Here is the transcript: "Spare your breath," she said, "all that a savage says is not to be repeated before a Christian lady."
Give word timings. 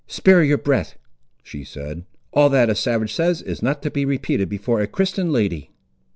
"Spare 0.07 0.43
your 0.43 0.57
breath," 0.57 0.95
she 1.43 1.63
said, 1.63 2.05
"all 2.33 2.49
that 2.49 2.71
a 2.71 2.73
savage 2.73 3.13
says 3.13 3.39
is 3.43 3.61
not 3.61 3.83
to 3.83 3.91
be 3.91 4.03
repeated 4.03 4.49
before 4.49 4.81
a 4.81 4.87
Christian 4.87 5.31
lady." 5.31 5.69